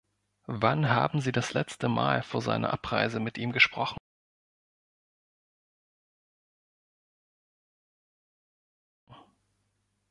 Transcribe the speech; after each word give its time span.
Wann 0.47 0.89
haben 0.89 1.21
Sie 1.21 1.31
das 1.31 1.53
letzte 1.53 1.87
Mal 1.87 2.23
vor 2.23 2.41
seiner 2.41 2.73
Abreise 2.73 3.19
mit 3.19 3.37
ihm 3.37 3.51
gesprochen? 3.51 3.99